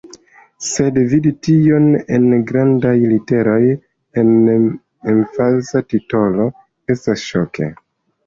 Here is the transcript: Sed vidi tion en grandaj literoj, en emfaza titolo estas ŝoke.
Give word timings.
Sed 0.67 0.95
vidi 1.09 1.31
tion 1.47 1.83
en 2.15 2.23
grandaj 2.51 2.93
literoj, 3.11 3.59
en 4.21 4.31
emfaza 5.13 5.83
titolo 5.93 6.47
estas 6.95 7.27
ŝoke. 7.29 7.69